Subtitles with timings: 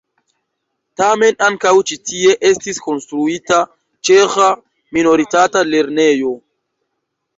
[1.01, 3.59] Tamen ankaŭ ĉi tie estis konstruita
[4.09, 4.49] ĉeĥa
[4.99, 6.33] minoritata lernejo.